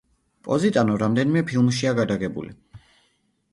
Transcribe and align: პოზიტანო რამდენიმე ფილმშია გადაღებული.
პოზიტანო 0.45 0.95
რამდენიმე 1.03 1.45
ფილმშია 1.51 1.93
გადაღებული. 2.01 2.53